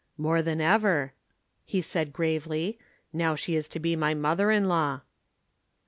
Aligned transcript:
"More 0.17 0.41
than 0.41 0.59
ever," 0.59 1.13
he 1.63 1.79
said 1.79 2.11
gravely, 2.11 2.79
"now 3.13 3.35
she 3.35 3.55
is 3.55 3.67
to 3.69 3.79
be 3.79 3.95
my 3.95 4.15
mother 4.15 4.49
in 4.49 4.67
law." 4.67 5.01